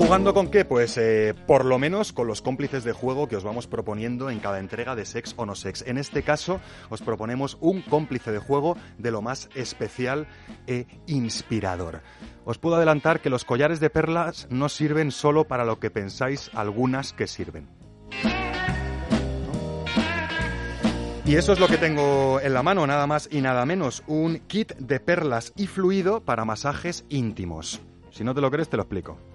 [0.00, 0.64] ¿Jugando con qué?
[0.64, 4.40] Pues eh, por lo menos con los cómplices de juego que os vamos proponiendo en
[4.40, 5.84] cada entrega de Sex o No Sex.
[5.86, 10.26] En este caso os proponemos un cómplice de juego de lo más especial
[10.66, 12.00] e inspirador.
[12.46, 16.50] Os puedo adelantar que los collares de perlas no sirven solo para lo que pensáis
[16.54, 17.68] algunas que sirven.
[21.26, 24.38] Y eso es lo que tengo en la mano, nada más y nada menos, un
[24.48, 27.82] kit de perlas y fluido para masajes íntimos.
[28.10, 29.29] Si no te lo crees, te lo explico.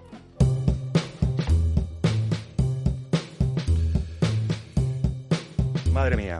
[5.96, 6.38] Madre mía,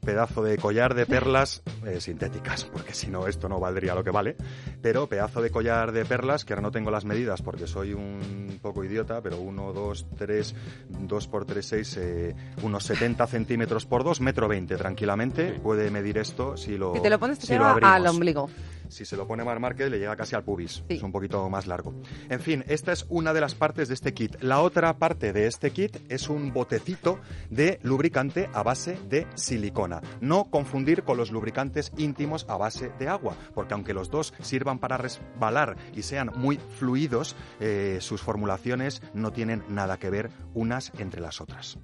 [0.00, 4.08] pedazo de collar de perlas eh, sintéticas, porque si no esto no valdría lo que
[4.08, 4.34] vale,
[4.80, 8.58] pero pedazo de collar de perlas, que ahora no tengo las medidas porque soy un
[8.62, 10.54] poco idiota, pero 1, 2, 3,
[10.88, 16.16] 2 por 3, 6, eh, unos 70 centímetros por 2, metro 20 tranquilamente, puede medir
[16.16, 18.48] esto si lo Si te lo pones si al ombligo.
[18.94, 20.94] Si se lo pone Mar Márquez le llega casi al pubis, Sí.
[20.94, 21.92] es un poquito más largo.
[22.28, 24.40] En fin, esta es una de las partes de este kit.
[24.40, 27.18] La otra parte de este kit es un botecito
[27.50, 30.00] de lubricante a base de silicona.
[30.20, 34.78] No confundir con los lubricantes íntimos a base de agua, porque aunque los dos sirvan
[34.78, 40.92] para resbalar y sean muy fluidos, eh, sus formulaciones no tienen nada que ver unas
[40.98, 41.78] entre las otras.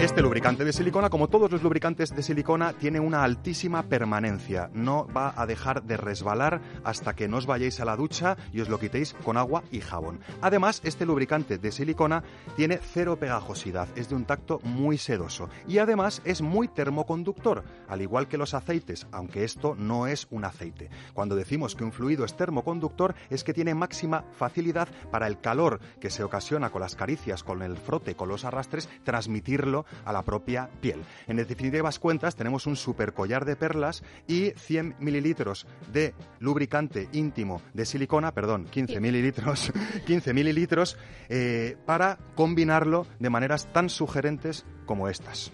[0.00, 4.70] Este lubricante de silicona, como todos los lubricantes de silicona, tiene una altísima permanencia.
[4.72, 8.62] No va a dejar de resbalar hasta que no os vayáis a la ducha y
[8.62, 10.20] os lo quitéis con agua y jabón.
[10.40, 12.24] Además, este lubricante de silicona
[12.56, 18.00] tiene cero pegajosidad, es de un tacto muy sedoso y además es muy termoconductor, al
[18.00, 20.88] igual que los aceites, aunque esto no es un aceite.
[21.12, 25.78] Cuando decimos que un fluido es termoconductor es que tiene máxima facilidad para el calor
[26.00, 30.22] que se ocasiona con las caricias, con el frote, con los arrastres, transmitirlo a la
[30.22, 31.02] propia piel.
[31.26, 37.62] En definitivas cuentas tenemos un super collar de perlas y 100 mililitros de lubricante íntimo
[37.74, 39.72] de silicona, perdón, 15 mililitros,
[40.06, 40.96] 15 mililitros
[41.28, 45.52] eh, para combinarlo de maneras tan sugerentes como estas.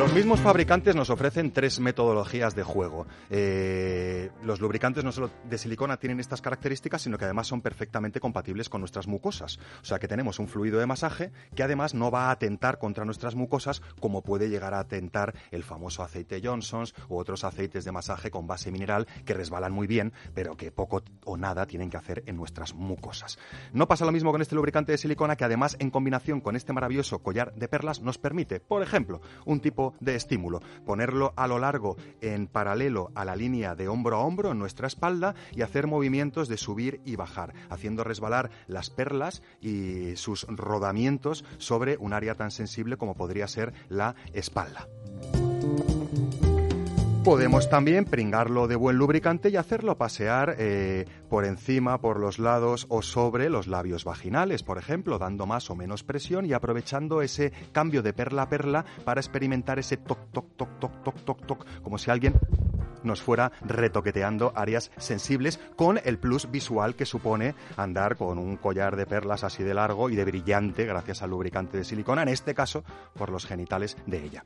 [0.00, 3.06] Los mismos fabricantes nos ofrecen tres metodologías de juego.
[3.28, 8.18] Eh, los lubricantes no solo de silicona tienen estas características, sino que además son perfectamente
[8.18, 9.58] compatibles con nuestras mucosas.
[9.82, 13.04] O sea que tenemos un fluido de masaje que además no va a atentar contra
[13.04, 17.92] nuestras mucosas como puede llegar a atentar el famoso aceite Johnson's u otros aceites de
[17.92, 21.98] masaje con base mineral que resbalan muy bien, pero que poco o nada tienen que
[21.98, 23.38] hacer en nuestras mucosas.
[23.74, 26.72] No pasa lo mismo con este lubricante de silicona que además en combinación con este
[26.72, 31.58] maravilloso collar de perlas nos permite, por ejemplo, un tipo de estímulo, ponerlo a lo
[31.58, 35.86] largo en paralelo a la línea de hombro a hombro en nuestra espalda y hacer
[35.86, 42.34] movimientos de subir y bajar, haciendo resbalar las perlas y sus rodamientos sobre un área
[42.34, 44.88] tan sensible como podría ser la espalda.
[47.24, 52.86] Podemos también pringarlo de buen lubricante y hacerlo pasear eh, por encima, por los lados
[52.88, 57.52] o sobre los labios vaginales, por ejemplo, dando más o menos presión y aprovechando ese
[57.72, 61.66] cambio de perla a perla para experimentar ese toc, toc, toc, toc, toc, toc, toc,
[61.82, 62.40] como si alguien
[63.02, 68.96] nos fuera retoqueteando áreas sensibles con el plus visual que supone andar con un collar
[68.96, 72.54] de perlas así de largo y de brillante gracias al lubricante de silicona, en este
[72.54, 72.82] caso
[73.14, 74.44] por los genitales de ella.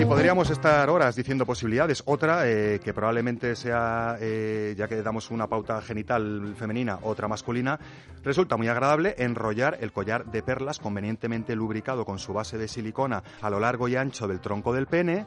[0.00, 2.04] Y podríamos estar horas diciendo posibilidades.
[2.06, 7.80] Otra, eh, que probablemente sea, eh, ya que damos una pauta genital femenina, otra masculina,
[8.22, 13.24] resulta muy agradable enrollar el collar de perlas convenientemente lubricado con su base de silicona
[13.40, 15.26] a lo largo y ancho del tronco del pene.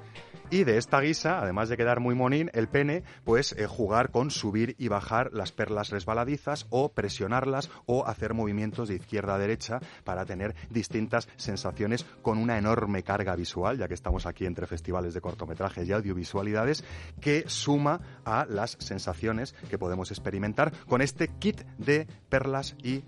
[0.50, 4.32] Y de esta guisa, además de quedar muy monín, el pene, pues eh, jugar con
[4.32, 9.80] subir y bajar las perlas resbaladizas o presionarlas o hacer movimientos de izquierda a derecha
[10.06, 15.14] para tener distintas sensaciones con una enorme carga visual, ya que estamos aquí entre festivales
[15.14, 16.84] de cortometrajes y audiovisualidades,
[17.20, 23.04] que suma a las sensaciones que podemos experimentar con este kit de perlas y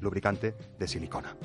[0.00, 1.36] lubricante de silicona.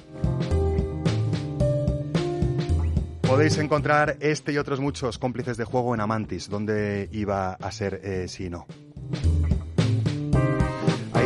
[3.22, 8.02] Podéis encontrar este y otros muchos cómplices de juego en Amantis, donde iba a ser
[8.04, 8.66] eh, si no.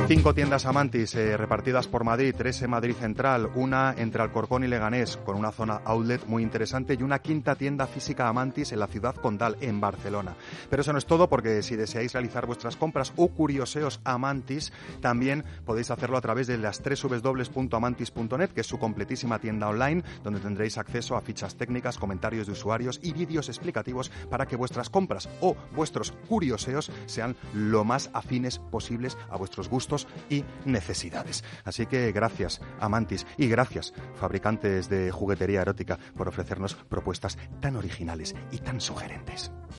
[0.06, 4.68] Cinco tiendas Amantis eh, repartidas por Madrid, tres en Madrid Central, una entre Alcorcón y
[4.68, 8.88] Leganés, con una zona outlet muy interesante, y una quinta tienda física Amantis en la
[8.88, 10.36] ciudad condal, en Barcelona.
[10.70, 15.46] Pero eso no es todo, porque si deseáis realizar vuestras compras o curioseos Amantis, también
[15.66, 20.78] podéis hacerlo a través de las www.amantis.net, que es su completísima tienda online, donde tendréis
[20.78, 25.56] acceso a fichas técnicas, comentarios de usuarios y vídeos explicativos para que vuestras compras o
[25.74, 29.93] vuestros curioseos sean lo más afines posibles a vuestros gustos
[30.30, 31.44] y necesidades.
[31.64, 38.36] Así que gracias, Amantis, y gracias, fabricantes de juguetería erótica, por ofrecernos propuestas tan originales
[38.52, 39.52] y tan sugerentes.